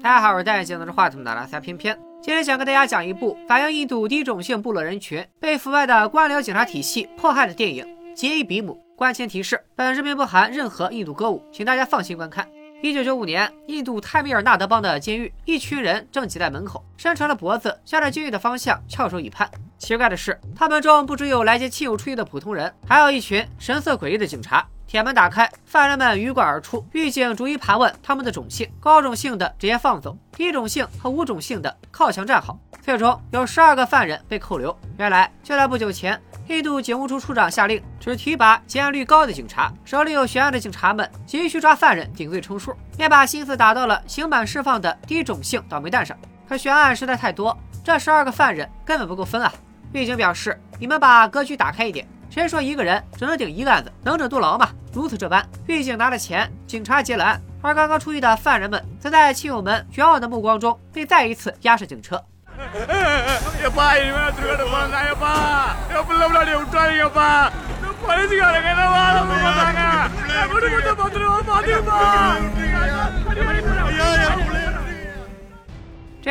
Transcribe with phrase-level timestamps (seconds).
[0.00, 1.98] 大家好，我是戴眼镜拿着话筒的拉塞偏偏。
[2.22, 7.84] 今天想跟大家讲一部反映印度低种姓部落人群被腐败的官僚警察体系迫害的电影
[8.14, 8.74] 《杰伊比姆》。
[8.96, 12.48] 关前提示：本视频不含任何印度歌舞，请大家放心观看。
[12.80, 19.50] 一九九五年，印度泰米尔纳德邦的监狱，一群人正挤在门口，伸长了脖子，向着监狱的方向翘首以盼。
[19.78, 24.64] 奇怪的是，他们中不只有来接亲友出狱的普通人，还有一群神色诡异的警察。
[24.88, 26.82] 铁门打开，犯人们鱼贯而出。
[26.92, 32.58] 狱警逐一盘问他们的种姓，高种姓的直接放走，低种姓和无种姓的靠墙站好。
[32.80, 34.74] 最终有十二个犯人被扣留。
[34.96, 46.16] 原来就在不久前，印度警务处处长下令，只提拔结案率高的警察，手里有悬案的警察们急需抓犯人顶罪充数，便把心思打到了刑满释放的低种姓倒霉蛋上。
[46.48, 49.52] 可悬案实在太多，这十二个犯人根本不够分啊！
[49.92, 53.90] 狱警表示：“你们把格局打开一点。”谁说一个人只能顶一个案子？
[54.02, 54.68] 能者多劳嘛！
[54.92, 62.22] 如此这般，狱警拿了钱，警察结了案，而刚刚出狱的犯人们，则在亲友们绝望的目光中，被再一次押上警车。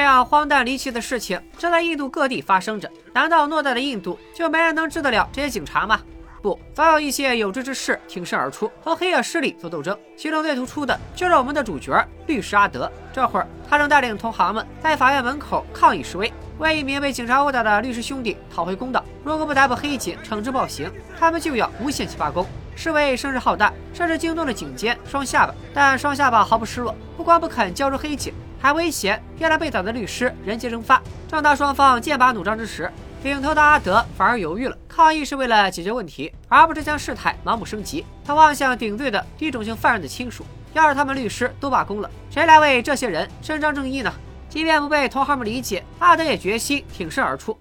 [0.07, 2.89] 这样荒诞离奇的事情正在印度各地发生着。
[3.11, 5.99] 难道偌大的印度就没人能治得了这些警察吗？
[6.47, 9.97] 不，早有一些有志之士挺身而出，和黑恶势力做斗争。
[10.15, 12.89] 其中最突出的就是我们的主角律师阿德。
[13.11, 19.03] 这会儿，他正带领同行们在法院门口抗议示威，为一名被警察殴打的律师兄弟讨回公道。
[19.25, 20.89] 如果不逮捕黑警，惩治暴行，
[21.19, 22.45] 他们就要无限期罢工。
[22.77, 25.53] 示威声势浩大，甚至惊动了警监双下巴。
[25.73, 28.33] 但双下巴毫不失落，不光不肯交出黑警。
[28.57, 31.01] 还威胁原来被打的律师人间蒸发。
[31.27, 32.89] 正当双方剑拔弩张之时，
[33.23, 34.77] 领头的阿德反而犹豫了。
[34.87, 38.05] 抗议是为了解决问题，而不是将事态盲目升级。
[38.25, 44.13] 他望向顶罪的低种姓犯人的亲属，要是他们律师都罢工了，谁来为这些人伸张正义呢？
[44.47, 47.57] 即便不被同行们理解，阿德也决心挺身而出。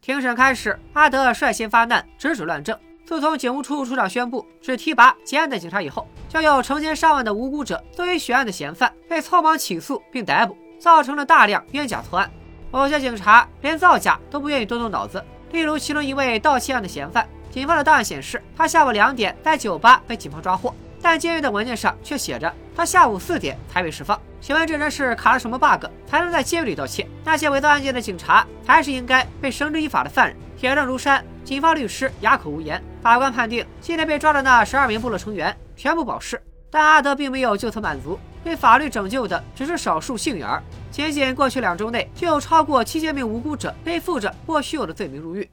[0.00, 2.78] 庭审开始，阿德率先发难，直指乱政。
[3.04, 12.30] 自从警务处处长宣布只提拔结案的警察以后，就有成千上万的无辜者作为悬案的嫌犯被匆忙起诉并逮捕，造成了大量冤假错案。
[12.70, 15.22] 某些警察连造假都不愿意动动脑子。
[15.52, 24.20] 例如，其中一位盗窃案的嫌犯，警方的档案显示，他下午两点在酒吧被警方抓获，但监狱的文件上却写着他下午四点才被释放。
[24.40, 27.06] 请问这人是卡了什么 bug 才能在监狱里盗窃？
[27.24, 30.36] 那些伪造案件的警察才是应该被绳之以法的犯人。
[30.56, 32.81] 铁证如山，警方律师哑口无言。
[33.03, 40.61] 法官判定今天被抓的那十二名部落成员全部保释，但阿德并没有就此满足，被法律拯救的只是少数幸运儿。
[40.91, 45.49] 仅仅过去两周内，就有超过七千名无辜者背负着莫须有的罪名入狱。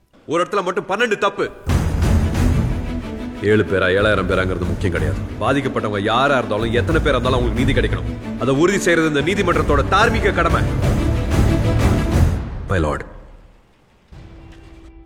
[3.48, 8.08] ஏழு பேரா ஏழாயிரம் பேராங்கிறது முக்கியம் கிடையாது பாதிக்கப்பட்டவங்க யாரா இருந்தாலும் எத்தனை பேர் இருந்தாலும் அவங்களுக்கு நீதி கிடைக்கணும்
[8.42, 10.62] அதை உறுதி செய்யறது இந்த நீதிமன்றத்தோட தார்மீக கடமை
[12.70, 13.04] மை லார்ட்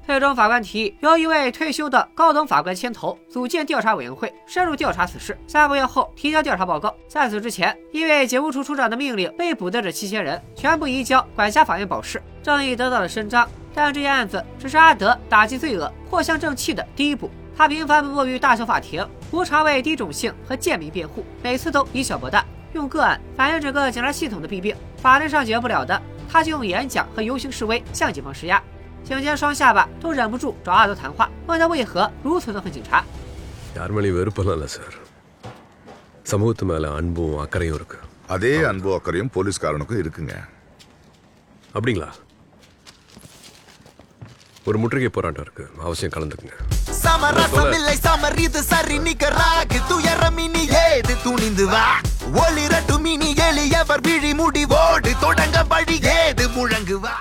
[0.06, 5.36] 最终，法官提议由一位退休的高等法官牵头组建调查委员会，深入调查此事。
[5.48, 6.94] 三个月后提交调查报告。
[7.08, 13.50] 在此之前，因为警务处处长的命令被捕的这七千人全部移交管辖法院保释，正义得到了伸张。
[13.74, 17.30] 但这些案子只是阿德打击罪恶、破向正气的第一步。
[17.58, 24.76] 他频繁奔波于大小法庭，无偿为低种姓和贱民辩护，每次都以小博大，用个案反映整个警察系统的弊病。
[24.98, 26.00] 法律上解决不了的，
[26.32, 28.62] 他就用演讲和游行示威向警方施压。
[29.05, 32.93] 警监双下巴都忍不住找阿德谈话，问他为何如此憎恨警察。
[33.77, 34.95] யார் மேலேயும் வெறுப்பெல்லாம் இல்லை சார்
[36.31, 37.99] சமூகத்து மேல அன்பும் அக்கறையும் இருக்கு
[38.35, 40.35] அதே அன்பு அக்கறையும் போலீஸ்காரனுக்கும் இருக்குங்க
[41.75, 42.09] அப்படிங்களா
[44.69, 46.57] ஒரு முற்றுகை போராட்டம் இருக்கு அவசியம் கலந்துக்குங்க
[47.05, 51.87] சமரசமில்லை சமர் இது சரி நிகராகு துயரமினி ஏது துணிந்து வா
[52.45, 57.17] ஒளிரட்டும் இனி எளியவர் விழி முடிவோடு தொடங்க வழி ஏது முழங்கு வா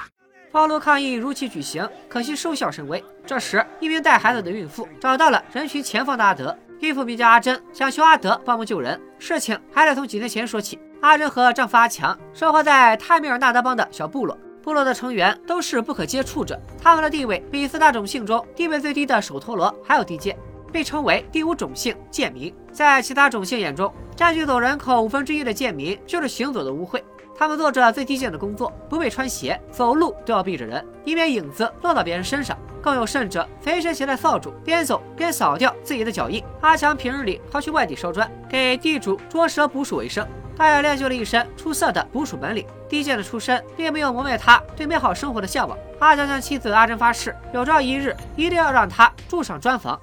[0.54, 3.02] 暴露抗议如期举行，可惜收效甚微。
[3.26, 6.56] 这时，一名带孩子的孕妇找到了人群前方的阿德。
[6.78, 9.00] 孕妇名叫阿珍，想求阿德帮忙救人。
[9.18, 10.78] 事情还得从几年前说起。
[11.00, 20.38] 阿珍和丈夫阿强生活在泰米尔纳德邦的小部落，部落的成员都是不可接触者，他们的地位比四大种姓中地位最低的首陀罗还要低贱，
[20.70, 22.54] 被称为第五种姓贱民。
[22.70, 27.02] 在其他种姓眼中，占据总人口五分之一的贱民就是行走的污秽。
[27.36, 32.56] 他们做着最低贱的工作，不被穿鞋，走路都要避着人，以免影子落到别人身上。
[32.80, 36.44] 更有甚者，随身携带扫帚，边走边扫掉自己的脚印。
[36.60, 40.26] 阿强平日里靠去外地烧砖，给地主捉蛇捕鼠为生。
[40.56, 42.64] 他也练就了一身出色的捕鼠本领。
[42.88, 45.76] 低贱的出身并没有磨灭他对美好生活的向往。
[45.98, 49.98] 阿强向妻子阿珍发誓，有朝一日一定要让她住上砖房。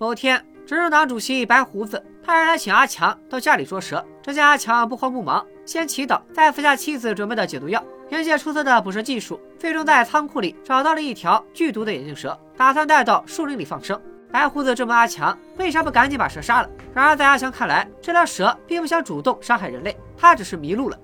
[0.00, 4.04] 某天，执政党主席白胡子派人来请阿强到家里捉蛇。
[4.22, 7.82] 只见阿强不慌不忙，先祈祷，再服下妻子准备的解毒药。
[8.08, 14.00] 凭借出色的捕蛇技术，最终在仓库里找到了一条剧毒的眼镜蛇，打算带到树林里放生。
[14.30, 16.70] 白胡子质问阿强为啥不赶紧把蛇杀了。
[16.94, 20.96] 然而在阿强看来，这条蛇并不想主动伤害人类，它只是迷路了。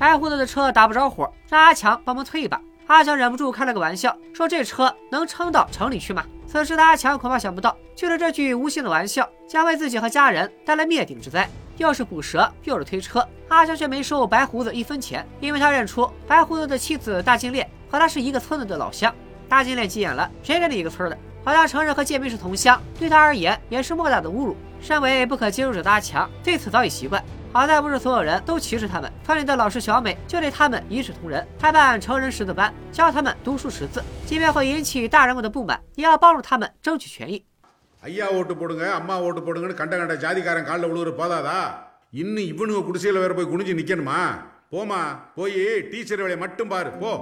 [0.00, 2.60] 白胡子的车打不着火，让阿强帮忙推一把。
[2.88, 6.24] 阿强忍不住开了个玩笑，说这车能撑到城里去吗？
[6.50, 11.48] 此时的阿强恐怕想不到，就着这句无心的玩笑，将为自己和家人带来灭顶之灾。
[11.78, 19.14] 又是捕蛇，又是推车，阿强却没收白胡子一分钱，因为他认出白胡子的妻子大金链和他是一个村子的老乡。
[19.48, 21.16] 大金链急眼了，谁跟你一个村的？
[21.44, 24.56] 好像承认和建斌是同乡，对他而言也是莫大的侮辱。
[24.80, 27.22] 身为不可接受者的阿强，对此早已习惯。
[27.52, 37.44] 好在不是所有人都歧视他们，村里的老师小美就对他们一视同仁，开办成人识字班，教他们读书识字，即便会引起大人们的不满，也要帮助他们争取权益。
[38.02, 41.58] ஐயா ஓட்டு போடுங்க அம்மா ஓட்டு போடுங்கன்னு கண்ட கண்ட ஜாதிக்காரன் காலில் விழுவுற போதாதா
[42.20, 44.18] இன்னும் இவனுங்க குடிசையில் வேற போய் குனிஞ்சு நிக்கணுமா
[44.72, 45.00] போமா
[45.36, 45.60] போய்
[45.90, 47.12] டீச்சர் வேலையை மட்டும் பாரு போ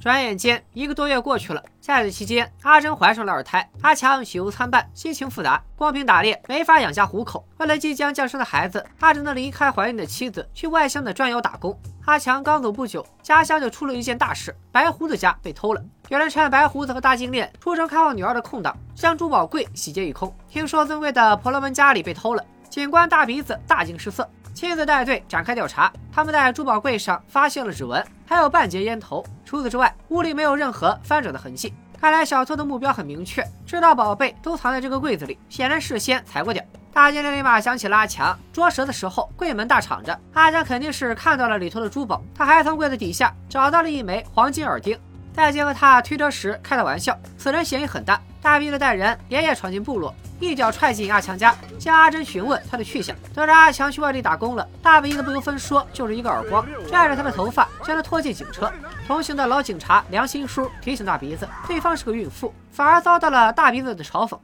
[0.00, 5.62] 转眼间一个多月过去了，在此期间，阿珍怀上了二胎，阿强喜忧参半，心情复杂。
[5.76, 11.78] 光凭打猎没法养家糊口，为了即将降生的孩子，他只能离开怀孕的妻子，去外乡的砖窑打工。
[12.06, 15.82] 阿强刚走不久，家乡就出了一件大事：白胡子家被偷了。
[16.08, 20.34] 有人趁白胡子和大金链出城看望女儿的空档，将珠宝柜洗劫一空。
[20.48, 24.26] 听说尊贵的婆罗门家里被偷了，警官大鼻子大惊失色。
[24.60, 29.24] 亲自带队展开调查，他们在珠宝柜上发现了指纹，还有半截烟头。
[29.42, 31.72] 除此之外，屋里没有任何翻找的痕迹。
[31.98, 36.68] 看来小偷的目标很明确，知道宝贝都藏在这个柜子里，显然事先踩过点。
[36.92, 42.22] 大金链立马想起了阿强捉蛇的时候，柜门大敞着，阿强肯定是看到了里头的珠宝。
[42.34, 44.94] 他还从柜子底下找到了一枚黄金耳钉。
[45.32, 48.20] 再结合他推车时开的玩笑，此人嫌疑很大。
[48.42, 53.14] 大鼻子带人连夜闯进部落，一脚踹进阿强家，向阿珍询问他的去向。
[53.34, 58.72] 得知阿强去外地打工了，大鼻子不由分说就是一个耳光，拽着他的头发将他拖进警车。
[59.06, 64.38] 同行的老警察良心叔提醒大鼻子，对方是个孕妇，反而遭到了大鼻子的嘲讽。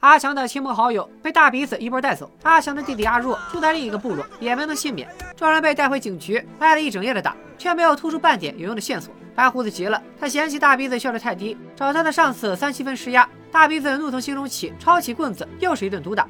[0.00, 5.06] 阿强的亲朋好友被大鼻子一波带走，阿强的弟弟阿若住在另一个部落，也没能幸免。
[5.36, 9.12] 众人被带回警局，挨了一整夜的打，却没有突出半点有用的线索。
[9.34, 13.28] 白胡子急了，他嫌弃大鼻子效率太低，找他的上司三七分施压。
[13.52, 16.26] 大鼻子怒从心中起，抄起棍子又是一顿毒打。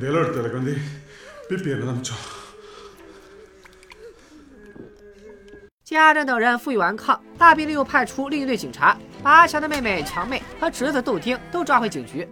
[0.00, 0.76] 得了，得了，兄弟，
[1.48, 2.16] 别别那么冲。
[5.84, 12.26] 家政等人负隅顽抗，大兵又派出另一队警察，把阿强的妹妹强妹和侄子豆丁都抓回警局。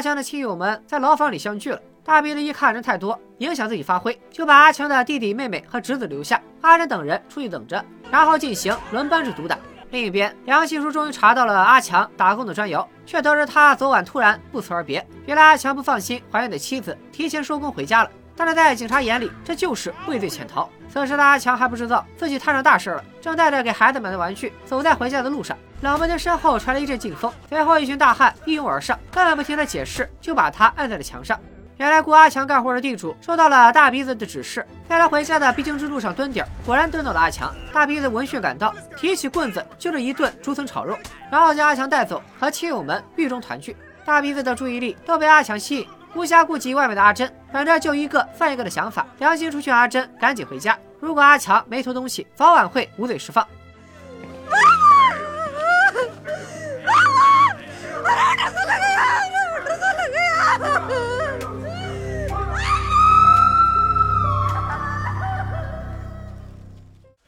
[0.00, 1.78] 阿强的亲友们在牢房里相聚了。
[2.02, 9.58] 大鼻子一看人太多，影响自己发挥，就把阿强的弟弟、妹妹和侄子留下，阿珍等人出去等着，然后进行轮班制毒打。
[9.90, 15.06] 另一边，梁新书终于查到了阿强打工的砖窑，却得知他昨晚突然不辞而别。
[15.26, 18.10] 原来阿强不放心怀孕的妻子，提前收工回家了。
[18.34, 20.66] 但是在警察眼里，这就是畏罪潜逃。
[20.92, 31.38] 此时的阿强还不知道自己摊上大事了，正带着给孩子买的玩具走在回家的路上，冷不丁身后传来一阵劲风，随后一群大汉一拥而上，根本不听他解释，就把他按在了墙上。
[31.76, 37.54] 原来雇阿强干活的地主收到了大鼻子的指示，在他回家的必经之路上蹲点，果然蹲到了阿强。
[37.72, 40.98] 大鼻子闻讯赶到，提起棍子就是一顿竹笋炒肉，
[41.30, 43.74] 然后将阿强带走，和亲友们狱中团聚。
[44.04, 50.78] 大鼻子的注意力都被阿强吸引，无暇顾及外面的阿珍，反正就一个犯一个的想法，良心出去阿珍赶紧回家。
[50.98, 53.46] 如果阿强没偷东西，早晚会无罪释放。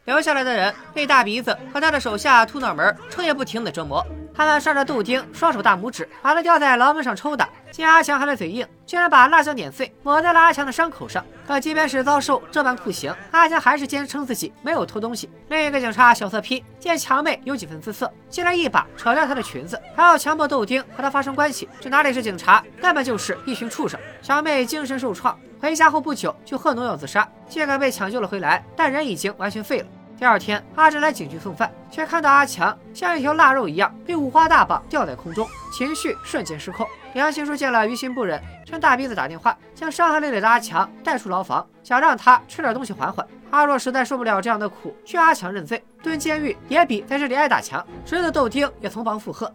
[0.05, 4.05] 留下来的人被大鼻子和他的手下吐脑门，彻夜不停的折磨。
[4.35, 11.25] 他们上着豆丁，双手大拇指，把他吊在牢门上抽打，见阿强还在嘴硬，居然把辣椒碾碎，抹在了阿强的伤口上。
[11.47, 15.31] 可即便是遭受这般酷刑，阿强还是坚称自己没有偷东西。
[15.49, 21.67] 另一个警察小色批见强妹有几分姿色，竟然一把扯掉她的裙子，还要强迫豆丁和她发生关系。
[21.81, 23.99] 这哪里是警察，根本就是一群畜生！
[24.21, 29.87] 小妹精神受创，回家后不久就喝农药自杀，竟然被抢救了回来，但人已经完全废了。
[30.19, 36.87] 第二天，阿珍来警局送饭，却看到阿强像一条腊肉一样被五花大绑吊在空中，情绪瞬间失控。
[37.15, 43.27] 杨新叔见了于心不忍，趁大鼻子打电话，将伤痕累累的阿强带出牢房，想让他吃点东西缓缓。
[43.51, 47.87] 阿若实在受不了这样的苦，劝阿强认罪，蹲监狱也比在这里挨打强。
[48.11, 49.53] 儿子豆丁也从旁附和。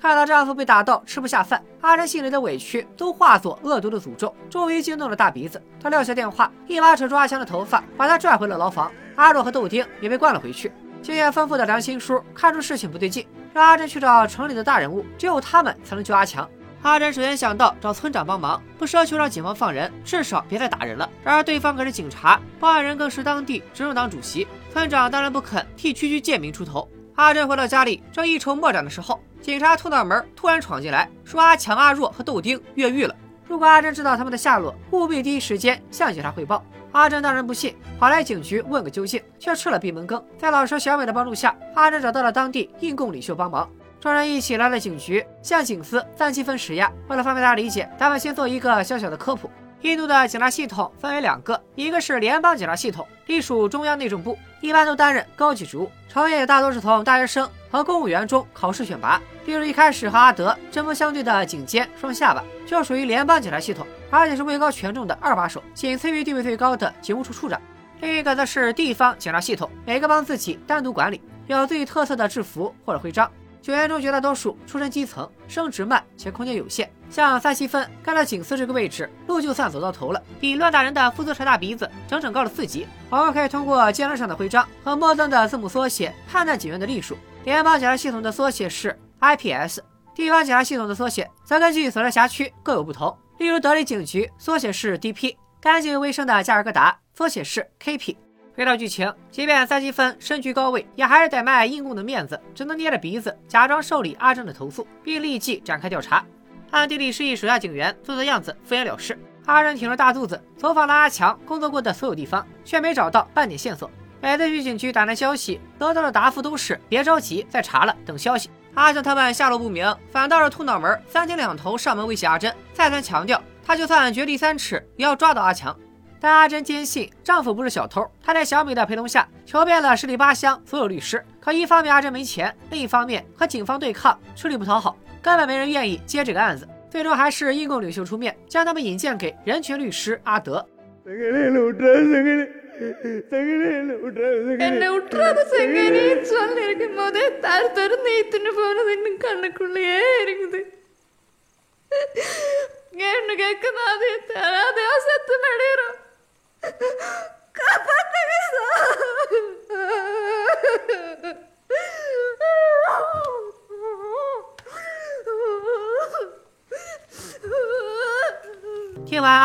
[0.00, 5.60] 看到丈夫被打到吃不下饭，阿珍心里的委屈都化作恶毒的诅咒，终于惊动了大鼻子。
[5.82, 8.90] 他撂下电话，一把扯住阿强的头发，把他拽回了牢房。
[9.16, 10.72] 阿若和豆丁也被关了回去。
[11.02, 16.48] 经验丰富的梁新叔看出事情不对劲，让阿珍去找城里的大人物，只有他们才能救阿强。
[16.82, 21.10] 阿珍首先想到找村长帮忙，不奢求让警方放人，至少别再打人了。
[21.24, 26.88] 然而对方可是警察，报案人更是当地执政党主席，村长当然不肯替区区贱民出头。
[27.16, 33.14] 阿珍回到家里，正一筹莫展的时候，警察秃脑门突然闯进来，说阿强、阿若和豆丁越狱了。
[33.46, 36.62] 如果阿珍知道他们的下落，务必第一时间向警察汇报。
[36.92, 40.22] 阿珍当然不信，跑来警局问个究竟，却吃了闭门羹。
[40.36, 43.68] 在老师小美的帮助下，阿珍找到了当地印共领袖帮忙。
[44.00, 46.90] 众人一起来了警局，向警司赞基芬施压。
[47.08, 49.50] 为了方便大家理解，咱们先做一个小小的科普。
[49.82, 59.22] 印度的警察系统分为两个，一个是联邦警察系统，隶属中央内政部，一般都担任高级职务，成员也大多是从大学生和公务员中考试选拔。
[59.46, 67.60] 例如一开始和阿德针锋相对的警监双下巴，就属于联邦警察系统，而且是位高权重的二把手，仅次于地位最高的警务处处长。
[68.00, 73.30] 另一个则是地方警察系统，每个帮自己单独管理，有自己特色的制服或者徽章。
[73.62, 76.90] 警员中绝大多数出身基层，升职慢且空间有限。
[77.10, 82.86] 像三七分干到警司这个位置，路就算走到头了，比乱打人的负责扯大鼻子整整高了四级。
[83.10, 87.16] 偶尔可以通过肩章上的徽章和末端的字母缩写判断警员的隶属。
[87.44, 89.80] 联邦检察系统的缩写是 IPS，
[90.14, 93.16] 地方检察系统的缩写则根据所在辖区各有不同。
[93.38, 98.16] 例如德里警局缩写是 DP，干净卫生的加尔各答缩写是 KP。
[98.54, 106.24] 回到剧情，即便三七分身居高位，也还是得卖印共的面子，只能捏着鼻子假装受理阿正的投诉，并立即展开调查。
[106.70, 109.18] 暗地里示意手下警员做做样子，敷衍了事。
[109.46, 113.90] 阿珍挺着大肚子走访了阿强工作过的所有地方，却没找到半点线索。
[114.20, 118.50] 每次去警局打探消息，得到的答复都是别着急，再查了，等消息。
[118.74, 125.74] 阿强他们下落不明，反倒是秃脑门三天两头上门威胁阿珍，再三强调他就算掘地三尺也要抓到阿强。
[126.20, 131.24] 但阿珍坚信丈夫不是小偷，她在小美的陪同下求遍了十里八乡所有律师。
[131.40, 136.66] 可一方面阿珍没钱，另一方面和警方对抗吃力不讨好，根本没人愿意接这个案子。
[136.90, 140.66] 最终还是印共领袖出面，将他们引荐给人权律师阿德。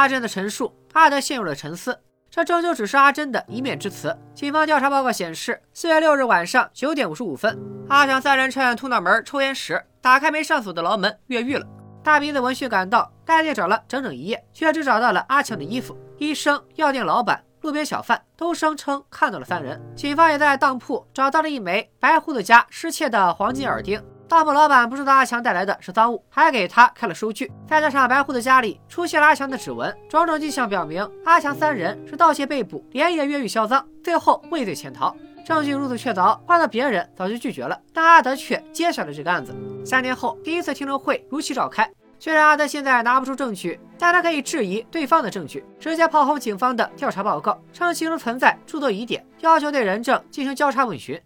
[0.04, 1.98] 阿珍的陈述，阿德陷入了沉思。
[2.30, 4.14] 这终究只是阿珍的一面之词。
[4.36, 7.58] 警方调查报告显示，四月六日晚上九点五十五分，
[7.88, 11.66] 阿强三人趁秃脑门抽烟时，打开没上锁的牢门越狱了。
[12.04, 15.98] 大鼻子闻讯赶到，带队找了整整一夜，却只找到了阿强的衣服。
[16.18, 19.82] 医生、药店老板、路边小贩都声称看到了三人。
[19.96, 24.04] 警方也在当铺找到了一枚白胡子家失窃的黄金耳钉。
[24.34, 27.52] 当铺老板不知道阿强带来的是赃物，还给他开了收据。
[27.68, 35.16] 再加上白胡子家里出现了阿强的指纹，种种迹象表明阿强三人是盗窃被捕，连夜越狱销赃，最后畏罪潜逃。
[35.46, 39.56] 证据如此确凿，换了别人早就拒绝了，但阿德却接下了这个案子。
[39.86, 41.88] 三年后，第一次听证会如期召开。
[42.18, 51.22] 虽然阿德现在拿不出证据，但他可以质疑对方的证据，直接炮轰警方的调查报告，称其中存在诸多疑点，要求对人证进行交叉问询。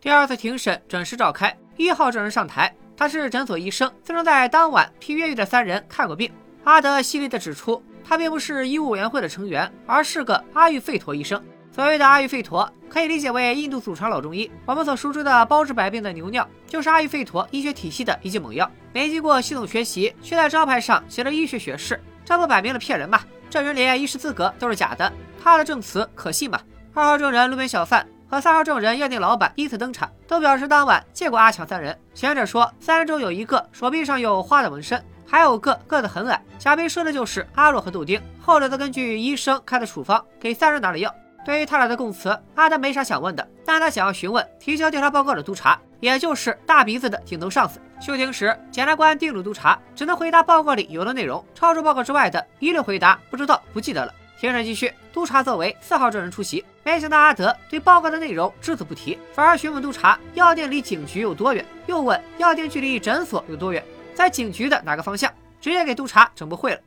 [0.00, 6.30] 第二次庭审准时召开，一号证人上台，他是诊所医生，自称在当晚替越狱的三人看过病。
[6.64, 11.42] 阿德犀利地指出，他并不是医务委员会的成员，而是个阿育吠陀医生。
[11.74, 14.50] 所谓的阿育吠陀，可以理解为印度祖传老中医。
[14.66, 18.70] 我们所熟知的包治百病的牛尿，就是阿育吠陀医学体系的一剂猛药。
[18.92, 23.20] 没经过系统学习，却在招牌上写着医学学士，这不摆明了骗人吗？
[23.48, 25.10] 这人连医师资格都是假的，
[25.42, 26.60] 他的证词可信吗？
[26.92, 31.94] 二号证人路边小贩和三号证人药店老板依次登场，都表示当晚见过阿强三人。
[32.14, 36.42] 前者说，三人中有一个手臂上有花的纹身，还有个个子很矮。
[36.58, 41.14] 贾冰说的就是阿若和杜丁，后者则根据医生开的处方给三人拿了药。
[41.44, 47.78] 对于他俩的供词，阿德没啥想问的，但他想要询问提交调查报告的督察，也就是大鼻子的顶头上司。
[48.00, 54.14] 休庭时，检察官叮嘱督察，只能回答报告里有的内容，超出报告之外的，一律回答不知道、不记得了。
[54.40, 66.80] 庭审继续，督察作为四号证人出席，没想到阿德对报告的内容只字不提，反而询问督察药店离警局有多远，又问药店距离诊所有多远，在警局的哪个方向，直接给督察整不会了。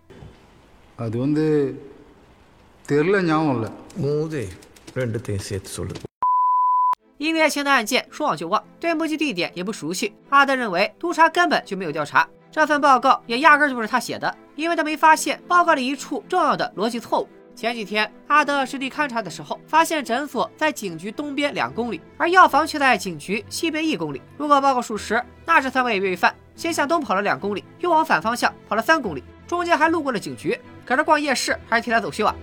[7.18, 10.14] 因为前的案件说忘就忘，对目击地点也不熟悉。
[10.30, 17.30] 阿德认为督察根本就没有调查这份报告，也压根儿不是他写的，因为他没发现报告里一处重要的逻辑错误。
[17.56, 24.22] 前几天阿德实地勘察的时候，发现诊所在警局东边两公里，而药房却在警局西边一公里。
[24.38, 30.60] 如果报告属实，那这三位越狱犯先向东跑了两公里，又往反方向跑了三公里，中间还路过了警局。
[30.86, 32.36] 可是逛夜市还是替他走秀啊！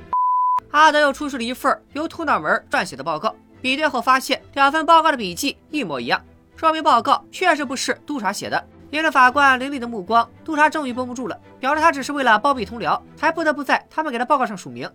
[0.70, 3.34] 阿德又出示了一份由秃脑门撰写的报告。
[3.60, 6.20] 比对后发现，两份报告的笔记一模一样，
[6.56, 8.66] 说明报告确实不是督察写的。
[8.91, 14.89] 迎着法官凌厉的目光，督察终于绷不住了，表示他只是为了包庇同僚，才不得不在他们给的报告上署名。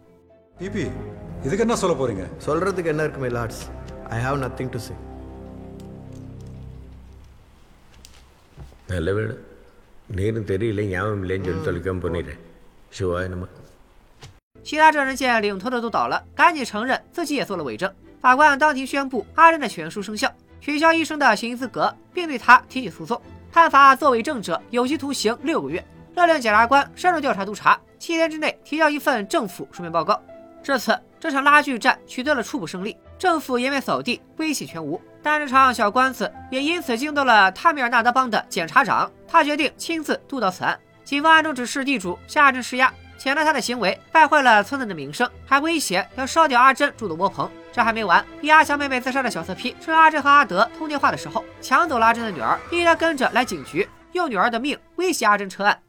[0.58, 0.84] பிபி
[1.46, 3.62] இதுக்கு என்ன சொல்ல போறீங்க சொல்றதுக்கு என்ன இருக்கு my Lord's
[4.16, 4.94] I have nothing to say
[8.92, 9.34] நல்ல வேலை
[10.18, 12.40] நேரும் தெரியல ஞாபகம் இல்லைன்னு சொல்லி தொலைக்காம பண்ணிடுறேன்
[12.98, 13.44] சிவாய நம்ம
[14.68, 17.92] 其他证人见领头的都倒了，赶紧承认自己也做了伪证。
[18.20, 23.20] 法官当庭宣布阿仁的确认书生效，取消医生的行医资格，并对他提起诉讼，
[23.51, 25.83] 判罚作伪证者有期徒刑六个月，
[26.15, 30.21] 勒令检察官深入调查督察，七天之内提交一份政府书面报告。
[30.61, 35.01] 至此，这场拉锯战取得了初步胜利，政府颜面扫地，威信全无。
[35.23, 40.77] 但这场小官司也因此惊动了泰米尔纳德邦的检察长，他决定亲自督导此案。
[41.03, 42.93] 警方暗中指示地主向阿珍施压。
[43.17, 47.49] 谴责他的行为败坏了村子的名声，还威胁要烧掉阿珍住的窝棚。
[47.77, 55.79] 这还没完，李阿强妹妹自杀的小色批趁阿珍和阿德通电话的时候，抢走了阿珍的女儿，逼她跟着来警局，用女儿的命威胁阿珍撤案。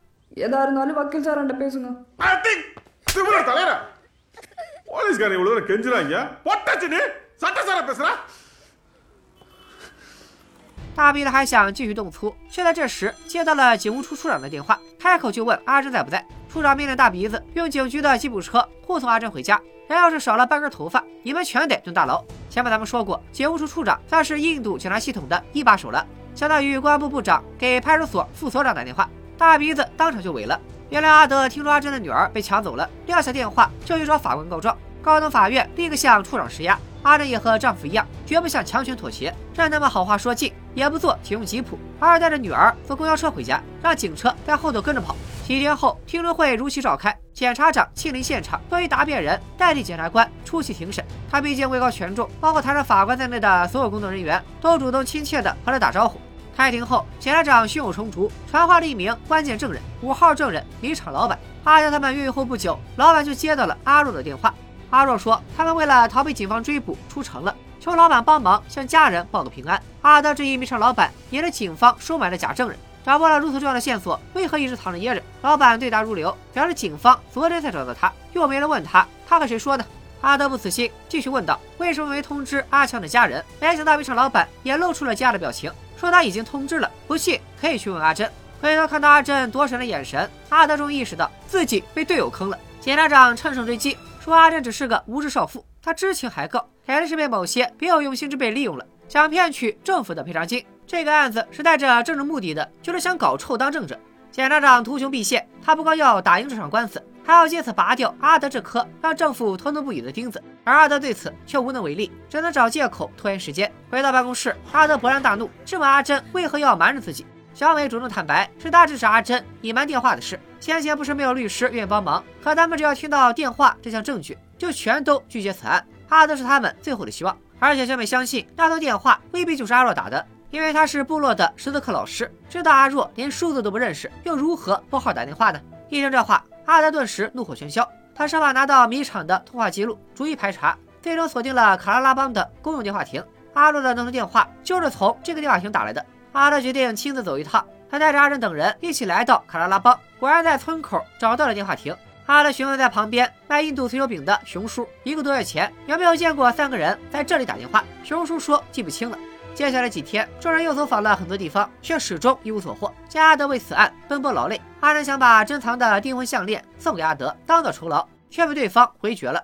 [10.94, 16.22] 大鼻子还想继续动粗，却在这时接到了警务处处长的电话，开口就问阿珍在不在。
[16.52, 22.22] 处长命令大鼻子用警局的吉普车护送阿珍回家，人要是少了半根头发，你们全得蹲大牢。
[22.50, 30.60] 前面咱们说过，警务处处长算是印度警察系统的一把手了，相当于公安部部长给派出所副所长打电话，大鼻子当场就萎了。
[30.90, 34.76] 原来阿德听说阿珍的女儿被抢走了，撂下电话就去找法官告状。
[35.00, 45.16] 高等法院立刻向处长施压，阿珍也和丈夫一样，绝不向强权妥协，任他们好话说尽，也不坐铁用吉普，而带着女儿坐公交车回家，让警车在后头跟着跑。
[45.44, 51.04] 几天后，听证会如期召开，检察长亲临现场，作为答辩人代替检察官出席庭审。
[51.28, 56.20] 他毕竟位高权重，包括台上法官在内的所有工作人员都主动亲切地和他打招呼。
[56.56, 61.38] 开庭后，检察长胸有成竹，传唤了一名关键证人——五号证人米厂老板。
[61.64, 64.54] 阿娇他们越狱后不久，老板就接到了阿若的电话。
[64.90, 69.80] 阿若说，他们为了逃避警方追捕，出城了，求老板帮忙向家人报个平安。
[70.02, 72.78] 阿德质疑米厂老板也是警方收买的假证人。
[73.04, 75.22] 掌握了如此重要的线索，为何一直藏着掖着？
[75.40, 79.84] 老板对答如流，表示警方昨天才找到他，又没人问他，他和谁说呢？
[80.20, 88.30] 阿德不死心，继续问道：“为什么没通知阿强的家人？”没想到米厂老板也露出了惊讶的表情，说他已经通知了，不信可以去问阿珍。
[88.60, 92.58] 回头看到阿珍躲闪的眼神，阿德终于意识到自己被队友坑了。
[92.80, 100.64] 检察长乘胜追击，说阿珍只是个无知少妇，他知情还告，肯定是被某些别有用心之辈利用了，想骗取政府的赔偿金。
[100.86, 103.98] 这个案子是带着政治目的的，就是想搞臭当政者。
[104.30, 110.42] 检察长图穷匕现，他不光要打赢这场官司，还要借此拔掉阿德这颗让政府头疼不已的钉子。
[110.64, 113.72] 而阿德对此却无能为力，只能找借口拖延时间。
[113.90, 117.26] 回到办公室，阿德勃然大怒，质问阿珍为何要瞒着自己。
[117.54, 120.38] 小美主动坦白，是他指使阿珍隐瞒电话的事。
[120.60, 125.82] 先前不是没有律师愿意帮忙，可他们只要听到电话这项证据，就全都拒绝此案。
[126.08, 130.26] 阿德是他们最后的希望，而且小美相信那通电话未必就是阿若打的。
[130.50, 135.60] 因为他是部落的识字课老师，知道阿若连数字都不认识，又如何拨号打电话呢？
[135.90, 137.86] 一听这话，阿德顿时怒火全消。
[138.14, 143.22] 他设法拿到米厂的通话记录，逐一排查，最终锁定了卡拉拉邦的公用电话亭。
[143.52, 146.04] 阿洛的那通电话就是从这个电话亭打来的。
[146.32, 151.94] 阿德决定亲自走一趟，他带着阿珍等人一起来到卡拉拉邦，果然在村口找到了电话亭。
[152.28, 157.82] 阿德询问在旁边卖印度脆油饼的熊叔，一个多月前有没有见过三个人在这里打电话？
[158.04, 159.18] 熊叔说记不清了。
[159.54, 162.92] 接下来几天，众人又走访了很多地方，却始终一无所获。
[163.08, 169.42] 见阿德为此案奔波劳累，阿珍想把珍藏的订婚项链送给阿德当做酬劳，却被对方回绝了。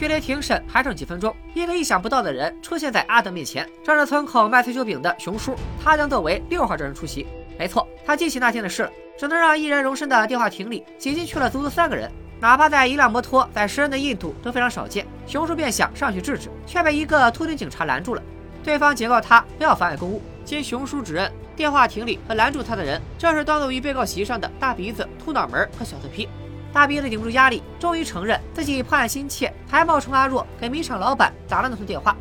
[0.00, 5.54] 距离庭审还剩几分钟，一个意想不到的人出现在阿德面前，正是村口卖脆酒饼的熊叔。
[5.84, 7.26] 他将作为六号证人出席。
[7.58, 8.90] 没错，他记起那天的事了。
[9.18, 15.06] 只能让一人容身的电话亭里挤进去了足足三个人，哪怕在一辆摩托载十人的印度都非常少见。
[15.26, 18.22] 熊叔便想上去制止，却被一个秃顶警察拦住了。
[18.64, 20.22] 对方警告他不要妨碍公务。
[20.46, 26.26] 经熊叔指认，电话亭里和拦住他的人，正是端坐于被告席上的大鼻子、秃脑门和小色批。
[26.72, 32.16] 大鼻子顶不住压力，终于承认自己破案心切，还冒充阿若给米厂老板打了那通电话。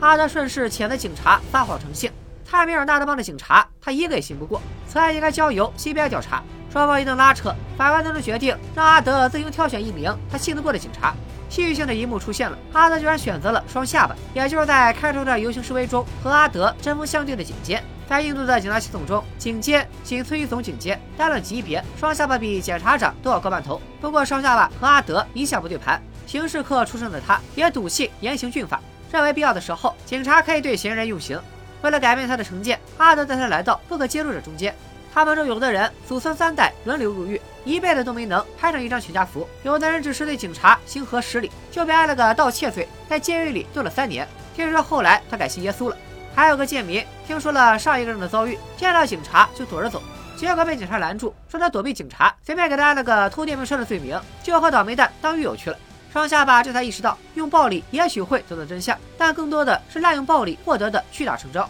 [0.00, 2.10] 阿德顺势谴责警察撒谎成性。
[2.44, 4.60] 泰米尔纳德邦的警察，他一个也信不过。
[4.88, 6.42] 此案应该交由 CBI 调查。
[6.72, 11.14] 双方一顿拉扯，法官最终决定让阿德自行挑选一名他信得过的警察。
[11.48, 17.82] 戏剧性的一幕出现了，阿德居然选择了双下巴，也就是在开头的游行示威中和阿德针锋相对的警监。
[18.10, 23.80] 在印度的警察系统中，警监仅次于总警监，担任级别，双下巴比检察长都要高半头。
[24.00, 28.80] 不过双下巴和阿德一向不对盘，刑事课出身的他也笃信严刑峻法，
[29.12, 31.40] 认为必要的时候警察可以对嫌疑人用刑。
[31.82, 34.74] 为了改变他的成见，阿德带他来到不可接触者中间。
[35.14, 44.26] 他们中有的人祖孙三代轮流入狱，一辈子都没能拍上一张全家福；有的人只是对警察行合十里，就被挨了个盗窃罪，在监狱里蹲了三年。
[44.56, 45.96] 听说后来他改信耶稣了。
[46.34, 50.02] 还有个贱民，听说了上一个人的遭遇，见到警察就躲着走，
[50.36, 55.76] 结果被警察拦住，说他躲避警察，随便给他安了个偷电瓶车的罪名，就要和倒霉蛋当狱友去了。
[56.12, 61.68] 双下巴这才意识到，用暴力也许会得到真相，但更多的是滥用暴力获得的屈打成招。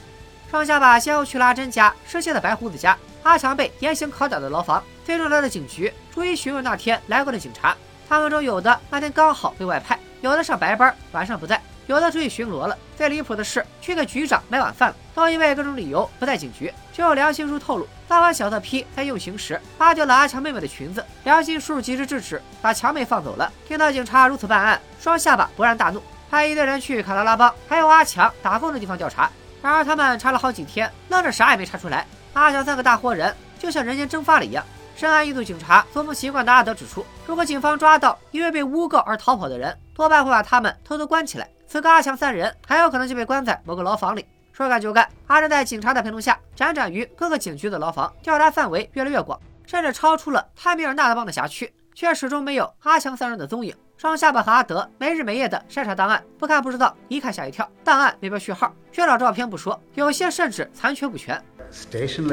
[0.51, 7.77] 双下巴先后去了阿珍家、失窃的白胡子家、阿强被严刑拷打的牢房，最终来到警局，逐一询问那天来过的警察。
[8.09, 11.61] 他们中有的那天刚好被外派，有的上白班，晚上不在。
[11.91, 16.73] 有的出去巡逻了，最离谱的是去给局长买晚饭了，都因为各种理由不在警局。
[16.93, 23.53] 只有良心叔透露，当晚小特批在用刑时扒掉了阿强妹妹的裙子，良心叔及时制止，把强妹放走了。
[23.67, 26.01] 听到警察如此办案，双下巴勃然大怒，
[26.31, 29.29] 派一队人去卡拉拉邦，还有阿强打工的地方调查。
[29.61, 32.07] 然而他们查了好几天，愣是啥也没查出来。
[32.35, 34.65] 阿强三个大活人就像人间蒸发了一样。
[34.95, 41.49] 深谙印度警察作风习惯的阿德指出，如果警方抓到因为被诬告而逃跑的人，多半会把他们偷偷关起来。
[41.71, 44.27] 此刻，阿强三人很有可能就被关在某个牢房里。
[44.53, 53.73] 说干就干，阿正在警察的陪同下，辗转于各个警局的牢房，调查范围越来越广，甚至超出了泰米尔纳德邦的辖区，却始终没有阿强三人的踪影。
[53.97, 61.41] 双下巴和阿德没日没夜地筛查档案，不看不知道，一看吓一跳，档案里边序号缺少照片不说，有些甚至残缺不全。
[61.73, 62.27] Station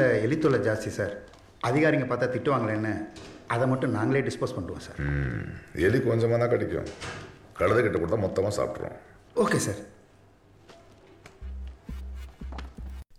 [9.38, 9.56] ok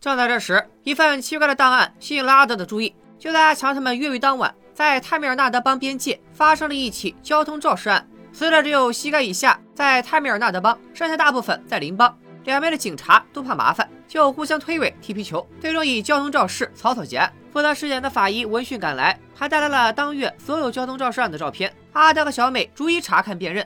[0.01, 2.93] 正在这时一份奇怪的档案吸引了阿德的注意。
[3.17, 8.05] 就在阿强他们越狱当晚在泰米尔纳德邦边界发生了一起交通肇事案。
[8.31, 12.17] 死者只有膝盖以下在泰米尔纳德邦剩下大部分在邻邦。
[12.45, 17.31] 两边的警察都怕麻烦就互相推诿踢皮球最终以交通肇事草草结案。
[17.51, 21.73] 负责尸检的法医闻讯赶来还带来了当月所有交通肇事案的照片。
[21.93, 23.65] 阿德和小美逐一查看辨认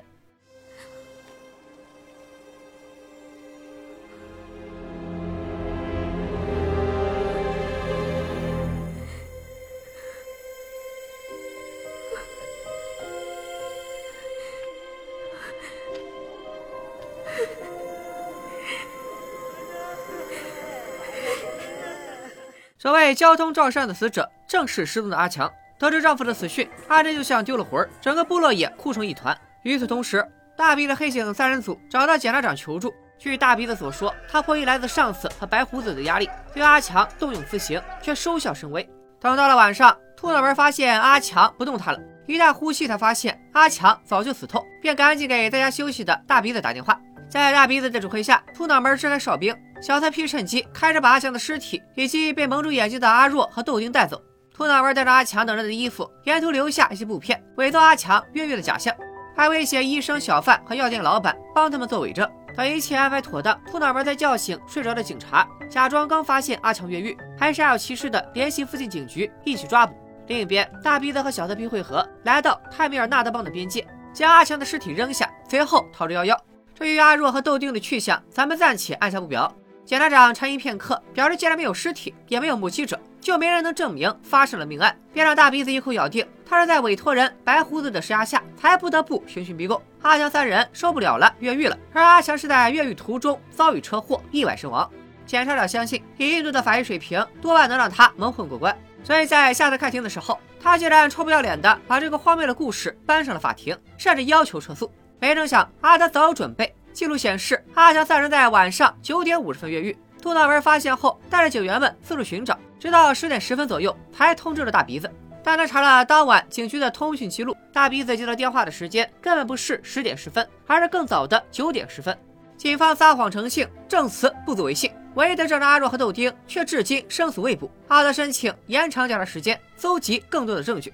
[22.83, 25.49] 所谓交通肇事案的死者，正是失踪的阿强。
[25.79, 29.33] 得知丈夫的死讯，阿珍就像丢了魂儿，整个部落也哭成一团。
[29.61, 32.93] 与此同时，大鼻子黑警三人组找到检察长求助。
[33.17, 38.85] 据大鼻子所说，他迫于来自上司和白胡子的压力，对阿强动用私刑，却收效甚微。
[39.17, 46.99] 等到了晚上，秃脑门发现阿强不动弹了，一旦呼吸，才发现阿强早就死透，便赶紧给在家休息的大鼻子打电话。
[47.33, 54.21] 在大鼻子的指挥下，秃脑门支开哨兵，小菜皮趁机开始把阿强的尸体以及被蒙住眼睛的阿若和豆丁带走。
[54.53, 58.95] 秃脑门带着阿强等人的衣服，沿途留下一些布片，伪造阿强越狱的假象，
[59.35, 62.29] 还威胁医生、小贩和药店老板帮他们做伪证。
[62.55, 69.95] 等一切安排妥当，秃脑门在叫醒睡着的警察，假装刚发现阿强越狱，还煞有其事的联系附近警局一起抓捕。
[70.27, 76.37] 另一边，大鼻子和小色批会合，来到泰米尔纳德邦的边界，将阿强的尸体扔下，随后逃之夭夭。
[76.73, 79.53] 至于阿若和豆丁的去向，咱们暂且按下不表。
[79.85, 89.81] 检察长沉吟片刻，表示既然没有尸体，也没有目击者，就没人能证明发生了命案，便让大鼻子一口咬定他是在委托人白胡子的施压下，才不得不刑讯逼供。
[90.01, 91.77] 阿强三人受不了了，越狱了。
[91.93, 94.89] 而阿强是在越狱途中遭遇车祸，意外身亡。
[95.25, 98.75] 检察长相信，以印度的法医水平，多半能让他蒙混过关。
[99.03, 104.89] 所以在下次开庭的时候，他竟然臭不要脸的把这个荒谬的故事搬上了法庭，甚至要求撤诉。
[105.23, 106.75] 没成想，阿德早有准备。
[106.91, 109.97] 记录显示，阿强三人在晚上九点五十分越狱。
[110.21, 115.09] 杜大文发现后，带着警员们四处寻找，直到十点十分左右才通知了大鼻子。
[115.41, 122.13] 但他查了当晚警局的通讯记录，大鼻子接到电话的时间根本不是十点十分，而是更早的九点十分。
[122.57, 124.91] 警方撒谎成性，证词不足为信。
[125.13, 127.71] 唯一的证人阿若和豆丁却至今生死未卜。
[127.87, 130.93] 阿德申请延长调查时间，搜集更多的证据。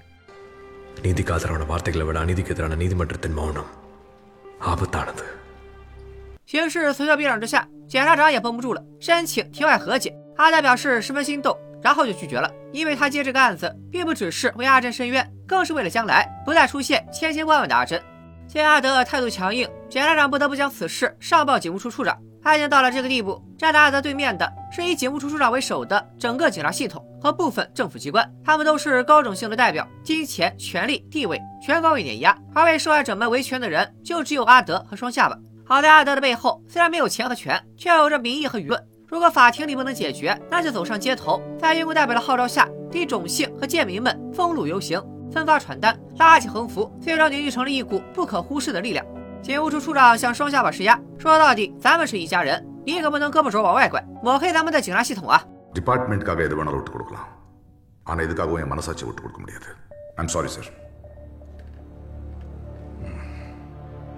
[6.44, 10.14] 形势此消彼长之下，检察长也绷不住了，申请庭外和解。
[10.36, 18.02] 阿德表示十分心动，然后就拒绝了，因为他接这个案子，并不只是为阿珍伸冤，更是为了将来不再出现千千万万的阿珍。
[18.46, 22.18] 见阿德态度强硬，检察长不得不将此事上报警务处处长。
[22.42, 35.36] 案件到了这个地步，站在阿德对面的是以警务处处长为首的整个警察系统和部分政府机关，他们都是高种姓的代表，金钱、权力、地位全方位碾压，而为受害者们维权的人就只有阿德和双下巴。
[35.64, 38.82] 好在阿德的背后虽然没有钱和权，却有着民意和舆论。
[39.06, 49.04] 如果法庭里不能解决，那就走上街头，在英国代表的号召下，替种姓和贱民们封路游行，分发传单，拉起横幅，最终凝聚成了一股不可忽视的力量。
[49.42, 55.42] 警务处处长向双下巴施压，说到底，咱们是一家人，你可不能胳膊肘往外拐，抹黑咱们的警察系统啊
[55.74, 56.22] ！Department
[60.16, 60.64] I'm sorry, sir.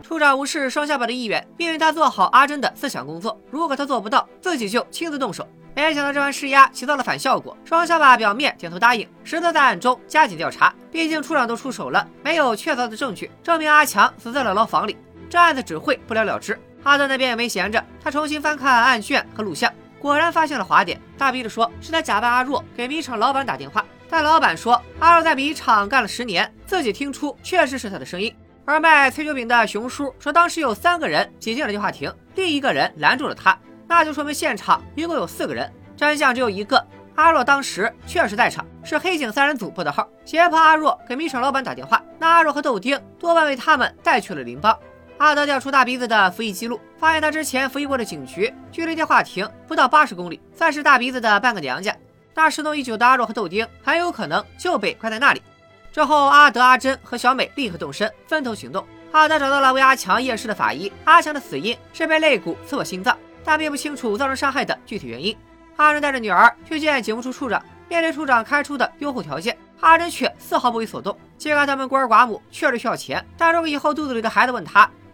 [0.03, 3.41] 处长无视双下巴的意愿，命令他做好阿珍的思想工作。
[3.51, 5.47] 如果他做不到，自己就亲自动手。
[5.75, 10.75] 没想到这番施压起到了反效果，双下巴表面点头答应，实则在暗中加紧调查。
[10.91, 14.99] 毕竟处长都出手了，没有确凿的证据证明阿强死在了牢房里，
[15.33, 16.61] 这案子只会不了了之。
[16.83, 21.01] 阿德那边也没闲着，他重新翻看案卷和录像，果然发现了滑点。
[21.17, 28.31] 大鼻子说是他假扮阿若给米厂老板打电话，但老板说阿若在米厂干了十年，自己听出确实是他的声音。
[28.67, 35.73] 而卖脆酒饼的熊叔说，当时有三个人挤进了电话亭，另一个人拦住了他，那就说明现场一共有四个人。
[35.97, 42.03] 真相只有一个，阿若当时确实在场，是黑警三人组拨的号，胁迫阿若给米厂老板打电话。
[42.19, 44.79] 那阿若和豆丁多半为他们带去了邻邦。
[45.19, 51.95] 阿德调出大鼻子的服役记录，发现他之前服役过的警局距离电话亭不到八十公里，算是大鼻子的半个娘家。
[52.35, 55.43] 那失踪已久的阿若和豆丁很有可能就被关在那里。
[55.93, 58.85] 之后，阿德、阿珍和小美立刻动身，分头行动。
[59.13, 65.37] 阿德找到了为阿强验尸的法医，阿强的死因是被肋骨刺破心脏，但并不清楚造成伤害的具体原因。
[65.77, 71.15] 阿珍带着女儿去见警务处处长，面对处长开出的优厚条件，阿珍却丝毫不为所动。
[71.37, 74.89] 尽管他们孤儿寡母，确实需要钱，但如果以后肚子里的孩子问他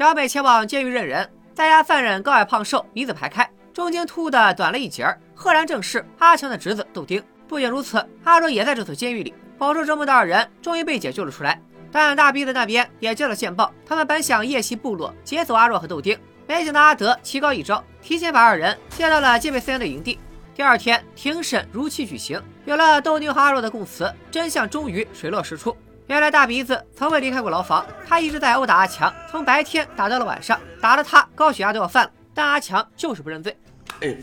[0.00, 7.22] 小美前往监狱认人，在押犯人高矮胖瘦，鼻子排开，中间凸的短了一截，赫然正是阿强的侄子豆丁。
[7.46, 9.34] 不仅如此，阿若也在这所监狱里。
[9.58, 11.60] 饱受折磨的二人终于被解救了出来，
[11.92, 20.18] 但大鼻子那边也接了线报，他们本想夜袭部落劫走阿若和豆丁，没想到阿德棋高一招，提前把二人接到了戒备森严的营地。
[20.54, 25.76] 第二天，庭审如期举行，有了豆丁和阿若的供词，真相终于水落石出。
[26.10, 33.56] 原来大鼻子从未离开过牢房，他一直在殴打阿强，从白天打到了晚上，打得他高血压都要犯了，但阿强就是不认罪。
[34.00, 34.16] 哎，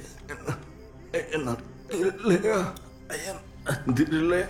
[1.13, 1.55] 哎，那，
[3.07, 3.33] 哎呀，
[3.85, 4.45] 你这累。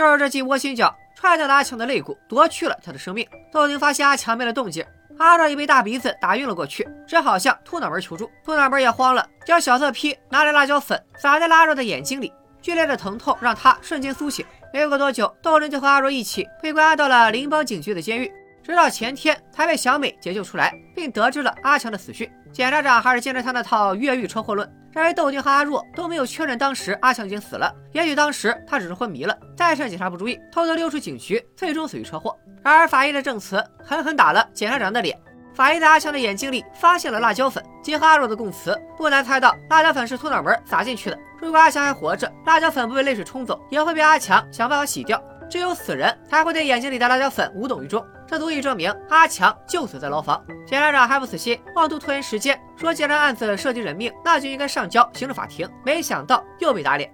[0.00, 3.28] 就是这记窝心脚踹掉了阿强的肋骨，夺去了他的生命。
[3.52, 4.82] 豆丁发现阿强没了动静，
[5.18, 8.30] 阿壮也被大鼻子打晕了过去，只好向兔脑门求助。
[8.42, 12.32] 兔脑门也慌了，叫小色批拿来辣椒粉撒在了阿壮的眼睛里，
[12.62, 14.42] 剧烈的疼痛让他瞬间苏醒。
[14.72, 18.32] 没过多久，豆丁就和阿若一起被关押到了邻邦警局的监狱，
[18.62, 22.26] 直到前天才被小美解救出来，并得知了阿强的死讯。
[22.52, 32.36] 检察长还是坚持他那套越狱车祸论，认为豆丁和阿若都没有确认当时阿强已经死了，也许当时他只是昏迷了，再趁警察不注意偷偷溜出警局，最终死于车祸。
[32.62, 35.18] 然而法医的证词狠狠打了检察长的脸。
[35.54, 41.18] 法医在阿强的眼睛里发现了辣椒粉，结合阿若的供词，不难猜到辣椒粉是从脑门撒进去的。
[41.40, 45.22] 如果阿强还活着，辣椒粉不被泪水冲走，也会被阿强想办法洗掉。
[45.50, 50.40] 只有死人才会对眼睛里的辣椒粉无动于衷，这足以证明阿强就死在牢房。
[50.64, 55.68] 检察长还不死心，妄图拖延时间，说既然案子涉及人命，那就应该上交刑事法庭。
[55.84, 57.12] 没想到又被打脸。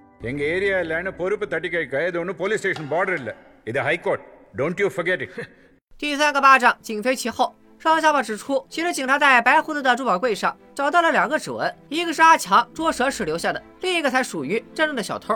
[5.97, 15.35] 第三个巴掌紧随其后，上下巴指出，其实警察在白胡子的珠宝柜上找到了两个指纹，一个是阿强捉蛇时留下的，另一个才属于真正的小偷。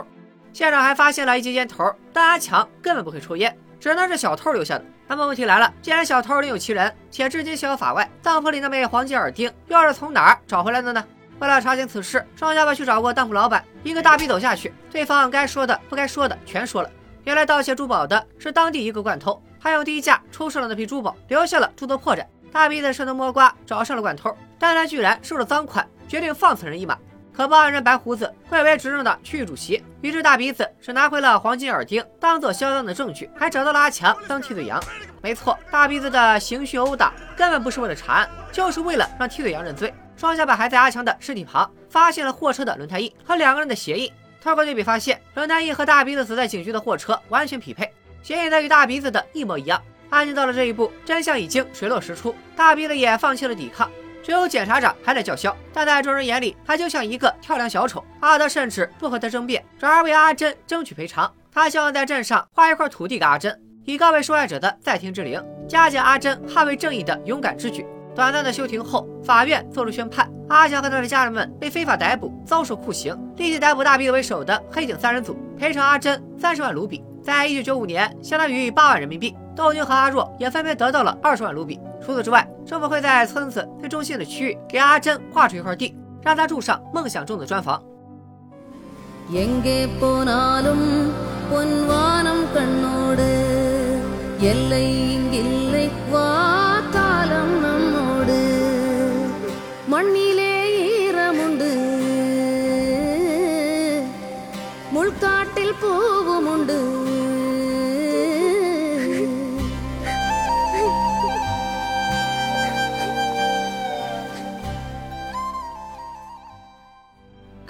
[0.52, 3.58] 现场还发现了一截烟头，但阿强根本不会抽烟。
[3.82, 4.84] 只能是小偷留下的。
[5.08, 11.04] 那么问题来了，既然小偷另有其人，且至今逍遥法外，当铺里那枚黄金耳钉又是从哪儿找回来的呢？
[11.40, 16.88] 为了查清此事，双下巴去找过当铺老板，一个大逼走下去，对方该说的不该说的全说了。
[17.24, 19.42] 原来盗窃珠宝的是当地一个惯偷。
[19.60, 22.24] 他用低价出售了那批珠宝，留下了诸多破绽。
[22.52, 26.96] 大鼻子顺藤摸瓜找上了惯偷，但他居然收了赃款，决定放此人一马。
[27.34, 34.82] 可报案人白胡子贵为执政的区域主席，于是大鼻子只拿回了黄金耳钉，当做销赃的证据，还找到了阿强当替罪羊。
[35.22, 39.92] 没错，大鼻子的刑讯殴打根本不是为了查案，就是为了让替罪羊认罪。
[40.14, 47.90] 双下巴还在阿强的尸体旁发现了货车的轮胎印和两个人的鞋印，透过对比发现，轮胎印和大鼻子死在警局的货车完全匹配。
[48.22, 49.82] 鞋印则与大鼻子的一模一样。
[50.10, 52.34] 案件到了这一步，真相已经水落石出。
[52.54, 53.90] 大鼻子也放弃了抵抗，
[54.22, 55.56] 只有检察长还在叫嚣。
[55.72, 58.04] 但在众人眼里，他就像一个跳梁小丑。
[58.20, 61.30] 阿德甚至不和他争辩，转而为阿珍争取赔偿。
[61.52, 67.84] 他希望在镇上划一块土地给阿珍，以告慰受害者的在天之灵，嘉奖阿珍捍卫正义的勇敢之举。
[68.14, 77.02] 短暂的休庭后，法院作出宣判：阿强和他的家人们被非法逮捕，遭受酷刑，立即逮捕大鼻子为首的黑警三人组，赔偿阿珍三十万卢比。
[77.22, 79.34] 在一九九五年，相当于八万人民币。
[79.54, 81.78] 豆丁和阿若也分别得到了二十万卢比。
[82.04, 87.82] 除此之外，政府会在村子最中心的区域给阿珍划出一块地，让她住上梦想中的砖房。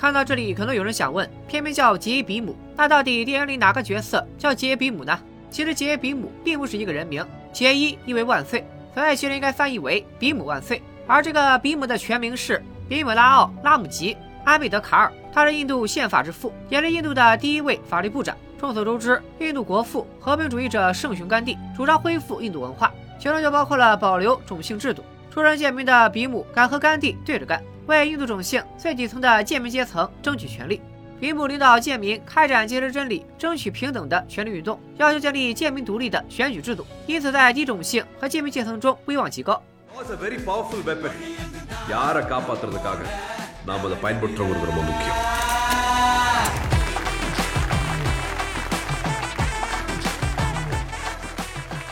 [0.02, 5.16] 看到这里，可能有人想问：片名叫杰比姆，那到底电影里哪个角色叫杰比姆呢？
[5.48, 10.82] 其实杰比姆并不是一个人名，杰伊意为万岁，所以其实应该翻译为比姆万岁。
[11.06, 18.36] 而这个比姆的全名是比姆拉奥拉姆吉阿贝德卡尔，他是印度宪法之父，也是印度的第一位法律部长。
[18.58, 25.04] 众所周知，印度国父和平主义者圣雄甘地主张恢复印度文化，其中就包括了保留种姓制度。
[25.31, 27.61] 出身贱民的比姆敢和甘地对着干。
[27.87, 30.81] 为印度种姓最底层的贱民阶层争取权利，
[31.21, 39.61] 比姆领导贱民开展坚持真理、争取平等的权利运动，要求建立贱民独立的选举制度，因此在低种姓和贱民阶层中威望极高。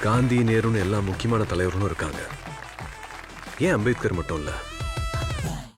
[0.06, 2.20] காந்தி நேருன்னு எல்லா முக்கியமான தலைவர்களும் இருக்காங்க
[3.66, 4.54] ஏன் அம்பேத்கர் மட்டும் இல்லை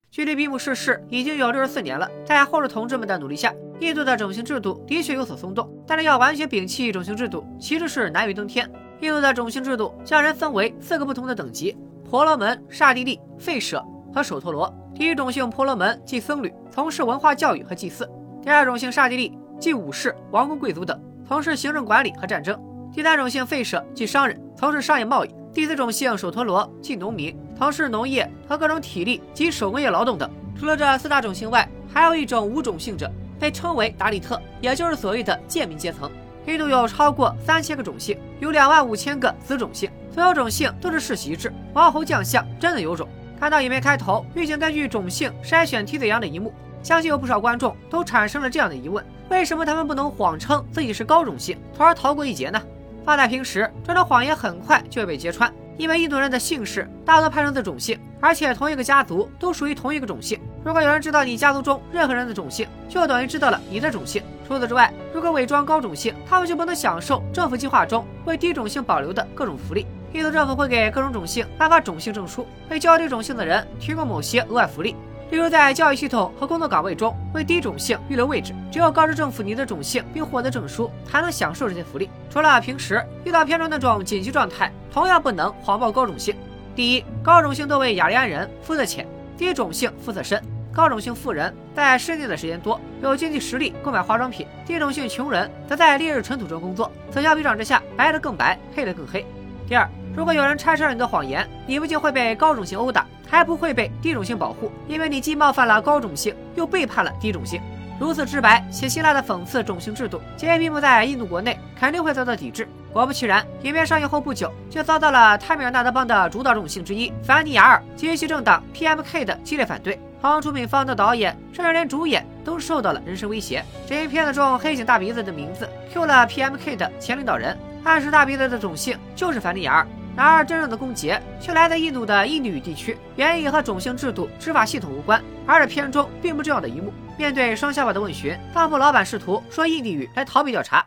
[0.10, 5.70] 距离比姆逝世已经有六十四年了，在后世同志们的努力下，印度的种姓制度的确有所松动。
[5.86, 8.68] 但是要完全摒弃种姓制度，其实是难于登天。
[9.02, 11.78] 印度的种姓制度将人分为四个不同的等级：
[12.10, 14.74] 婆罗门、刹帝利、吠舍和首陀罗。
[14.96, 18.04] 第一种姓婆罗门即僧侣，从事文化教育和祭祀；
[18.42, 22.56] 第二种姓刹帝利即武士、王公贵族等，从事行政管理和战争；
[22.92, 27.38] 第三种姓吠舍即商人，从事商业贸易；第四种姓首陀罗即农民。
[27.63, 30.29] 从事农业和各种体力及手工业劳动等。
[30.59, 33.09] 除了这四大种姓外，还有一种五种姓者，
[33.39, 36.11] 被称为达利特，也就是所谓的贱民阶层。
[36.49, 43.09] 印度有超过三千个种姓，有两万五千个子种姓，所有种姓都是世袭制，王侯将相真的有种。
[43.39, 46.53] 看到影片开头，狱警根据种姓筛选替罪羊的一幕，
[46.83, 52.61] 相信有不少观众都产生了这样的疑问：为什么他们不能谎称自己是高种姓，从而逃过一劫呢？
[53.05, 60.39] 放在平时，这种谎言很快就会被揭穿，因为印度人的姓氏大多派生自种姓，而且同一个家族都属于同一个种姓。
[60.65, 64.23] 如果有人知道你家族中任何人的种姓，就等于知道了你的种姓。
[64.47, 69.87] 除此之外，如果伪装高种姓，他们就不能享受政府计划中为低种姓保留的各种福利。
[70.13, 74.95] 印度政府会给各种种姓颁发种姓证书，为较低种姓的人提供某些额外福利。
[75.33, 82.11] 例如，在教育系统和工作岗位中为低种姓预留位置，只有告知政府你的种姓并获得证书，才能享受这些福利。
[82.29, 86.37] 除了平时遇到片中那种紧急状态，同样不能谎报高种姓。
[86.77, 89.07] 第一，高种姓多为雅利安人，肤色浅；
[89.39, 90.39] 低种姓肤色深。
[90.71, 99.25] 高种姓富人在室内的时间多，有经济实力购买化妆品；低种姓穷人则在烈日尘土中工作，此消彼长之下，白的更白，黑的更黑。
[99.67, 103.07] 第二，如果有人拆穿了你的谎言，你不仅会被高种姓殴打。
[103.33, 107.59] 还不会被低种姓保护，因为你既冒犯了高种姓，又背叛了低种姓。
[107.99, 112.69] 如此直白且辛辣的讽刺种姓制度，杰比姆在印度国内肯定会遭到抵制。
[112.93, 119.99] 果不其然，影片上映后不久就遭到了泰米尔纳德邦的主导种姓之一凡尼亚尔及其政党 PMK 的激烈反对。
[120.21, 123.65] 方出品方的导演，甚至连主演都受到了人身威胁。
[123.87, 129.87] 这一片子中黑警大鼻子的名字 Q 了 PMK 的前领导人，暗示大鼻子的种姓就是凡尼亚尔。
[130.15, 135.23] 然而，真正的攻讦却来自印度的印地语地区，原意和种姓制度、执法系统无关。
[135.47, 140.87] 而这片中并不重要的一幕，面对双下巴的问询，当铺老板试图说印地语来逃避调查。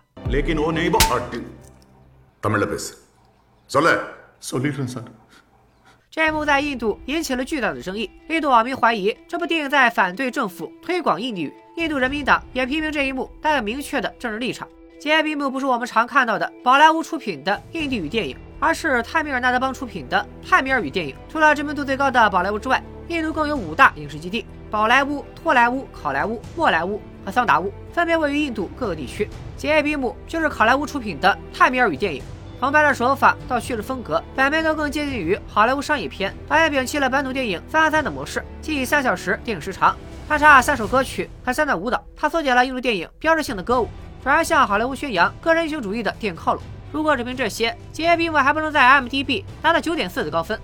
[6.12, 14.68] 这一幕在印度引起了巨大的争议，印度网民怀疑这部电影在反对政府推广印地语，印度人民党也批评这一幕带有明确的政治立场。
[14.98, 21.16] 杰比姆不是我们常看到的宝莱坞出品的印地语电影，而是泰米尔纳德邦出品的泰米尔语电影。
[21.30, 29.30] 除了知名度最高的宝莱坞之外，印度共有五大影视基地：宝莱坞、托莱坞、考莱坞、莫莱坞和桑达坞，分别位于印度各个地区。
[29.56, 32.24] 杰比姆就是考莱坞出品的泰米尔语电影。
[32.58, 36.34] 从拍摄手法到叙事风格，两边都更接近于好莱坞商业片。
[36.48, 39.96] 导演摒弃了本土电影三三三的模式，即三小时电影时长，
[40.28, 42.04] 穿插三首歌曲和三段舞蹈。
[42.16, 43.90] 他缩减了印度电影标志性的歌舞。
[44.24, 46.64] 转而向好莱坞宣扬个人英雄主义的电影靠拢。
[46.92, 50.60] 如果只凭这些，杰比姆还不能在 m d b 拿到九点四的高分。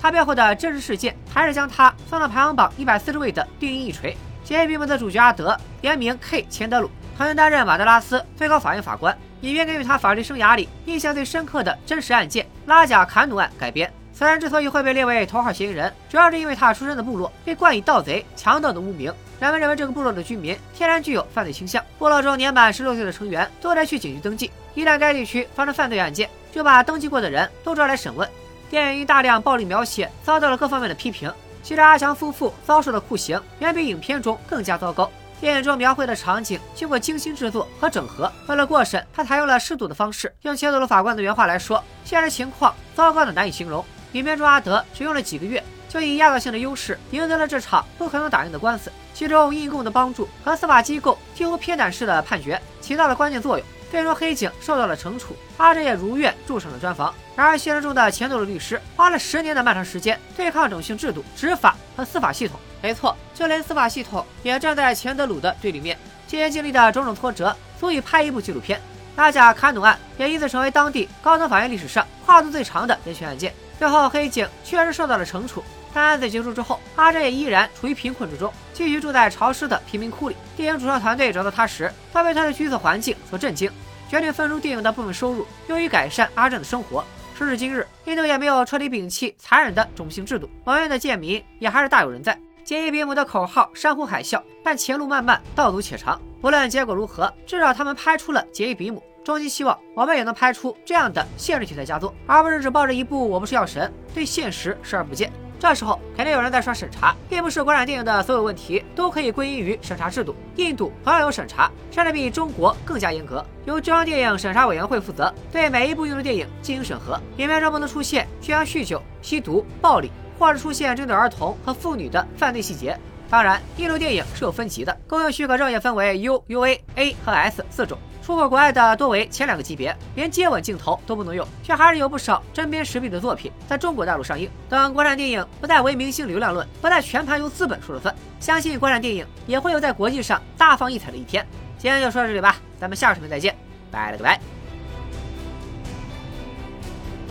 [0.00, 4.16] 他背后的真实事件，还是将他放到排行榜一百四十位的电影一锤。
[4.44, 9.16] 杰比姆的主角阿德，原名 K 钱德鲁，曾经担任马德拉斯最高法院法官。
[9.40, 13.92] 影片根据他法律生涯里印象最深刻的真实案件——拉贾坎努案改编。
[14.12, 19.12] 此人之所以会被列为头号嫌疑人，主要是因为他出身的部落被冠以盗贼、强盗的污名。
[19.38, 24.50] 人们认为这个部落的居民天然具有犯罪倾向，部落中年满十六岁的成员都得去警局登记。
[24.76, 28.28] 一旦该地区发生犯罪案件，就把登记过的人都抓来审问。
[28.68, 35.10] 电影因大量暴力描写遭到了各方面的批评，其实阿强夫妇遭受的酷刑远比影片中更加糟糕。
[35.40, 40.30] 电影中描绘的场景经过精心制作和整合，为了过审，他采用了适度的方式。
[40.42, 48.92] 用切走了法官的原话来说：“现实情况糟糕的难以形容。”影片中阿德只用了几个月，就以压倒性的优势赢得了这场不可能打赢的官司。
[49.14, 57.14] 其中印共的帮助和司法机构几乎偏袒式的判决起到了关键作用，最终黑警受到了惩处，阿哲也如愿住上了砖房。
[57.34, 62.58] 然而现实中的钱德鲁律师花了十年的漫长时间对抗种姓制度、执法和司法系统。
[62.82, 65.98] 没错，就连司法系统也站在钱德鲁的对立面。
[66.26, 68.80] 今年经历的种种挫折足以拍一部纪录片。
[69.16, 73.52] 拉贾坎努案也因此成为当地高等法院历史上跨度最长的人权案件。
[73.78, 75.64] 最后，黑警确实受到了惩处。
[75.92, 80.36] 但案子结束之后，阿珍也依然处于贫困之中，继续住在潮湿的贫民窟里。
[80.54, 83.70] 电影主创团队找到他时，他被他的居住环境所震惊，
[84.08, 87.02] 决定分出电影的部分收入，用于改善阿珍的生活。
[87.38, 92.38] 时至今日，印度也没有彻底摒弃残忍的种姓制度，埋怨的贱民也还是大有人在。
[92.64, 96.20] 杰伊比姆的口号山呼海啸，但前路漫漫，道阻且长。
[96.46, 99.02] 不论结果如何，至少他们拍出了杰伊比姆。
[99.24, 105.32] 衷心希望我们也能拍出这样的现实题材佳作，而不是只抱着一部《我不是药神》对现实视而不见。
[105.58, 110.36] 这时候肯定有人在刷审查，并不是国产电影的所有问题都可以归因于审查制度。
[110.54, 117.20] 印度同样有审查，甚至比中国更加严格，由中央电影审查委员会负责对每一部印度电影进行审核。
[117.38, 122.96] 影片中不能出现宣扬酗酒、吸毒、暴力，或者出现针对儿童和妇女的犯罪细节。
[123.28, 127.98] 当然，印度电影是有分级的，公映许可证也分为 U、UA、A 和 S 四种。
[128.22, 134.50] 出口国外的多为前两个级别，连接吻镜头都不能用，却还是有不少针砭时弊的作品在中国大陆上映。
[134.68, 141.46] 等国产电影不再唯明星流量论，不再全盘由资本说了算，相信国产电影也会有在国际上大放异彩的一天。
[141.78, 143.56] 今天就说到这里吧，咱们下个视频再见，
[143.92, 144.55] 拜了个拜。